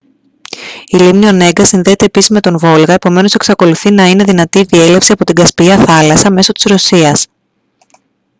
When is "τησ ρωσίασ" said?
6.51-7.27